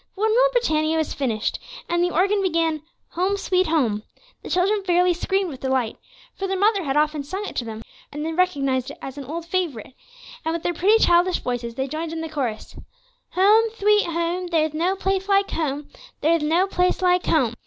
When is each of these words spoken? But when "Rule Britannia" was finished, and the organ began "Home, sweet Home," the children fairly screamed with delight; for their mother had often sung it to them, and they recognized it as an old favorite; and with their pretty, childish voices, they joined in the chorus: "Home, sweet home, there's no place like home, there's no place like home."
But 0.15 0.23
when 0.23 0.31
"Rule 0.31 0.49
Britannia" 0.51 0.97
was 0.97 1.13
finished, 1.13 1.59
and 1.87 2.03
the 2.03 2.09
organ 2.09 2.41
began 2.41 2.81
"Home, 3.09 3.37
sweet 3.37 3.67
Home," 3.67 4.01
the 4.41 4.49
children 4.49 4.83
fairly 4.83 5.13
screamed 5.13 5.51
with 5.51 5.59
delight; 5.59 5.95
for 6.33 6.47
their 6.47 6.57
mother 6.57 6.83
had 6.85 6.97
often 6.97 7.23
sung 7.23 7.45
it 7.45 7.55
to 7.57 7.65
them, 7.65 7.83
and 8.11 8.25
they 8.25 8.33
recognized 8.33 8.89
it 8.89 8.97
as 8.99 9.19
an 9.19 9.25
old 9.25 9.45
favorite; 9.45 9.93
and 10.43 10.55
with 10.55 10.63
their 10.63 10.73
pretty, 10.73 10.97
childish 11.05 11.37
voices, 11.41 11.75
they 11.75 11.87
joined 11.87 12.13
in 12.13 12.21
the 12.21 12.29
chorus: 12.29 12.75
"Home, 13.33 13.65
sweet 13.77 14.07
home, 14.07 14.47
there's 14.47 14.73
no 14.73 14.95
place 14.95 15.29
like 15.29 15.51
home, 15.51 15.87
there's 16.21 16.41
no 16.41 16.65
place 16.65 17.03
like 17.03 17.27
home." 17.27 17.53